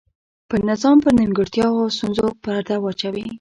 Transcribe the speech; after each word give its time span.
پر 0.49 0.59
نظام 0.69 0.97
پر 1.03 1.11
نیمګړتیاوو 1.19 1.81
او 1.85 1.93
ستونزو 1.97 2.25
پرده 2.43 2.75
واچوي. 2.79 3.25